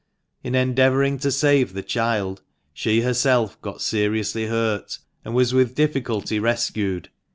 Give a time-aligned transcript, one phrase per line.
[0.43, 2.41] In endeavouring to save the child
[2.73, 7.09] she herself got seriously hurt, and was with difficulty rescued.